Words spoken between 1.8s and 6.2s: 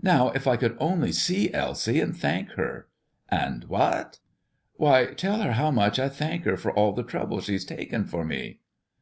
and thank her." "And what?" "Why, tell her how much I